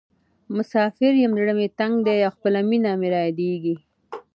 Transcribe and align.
مسافر 0.57 1.11
یم 1.23 1.31
زړه 1.39 1.53
مې 1.57 1.67
تنګ 1.79 1.93
ده 2.05 2.13
او 2.27 2.31
خپله 2.35 2.59
مینه 2.69 2.91
مې 2.99 3.07
رایادیزې. 3.13 3.75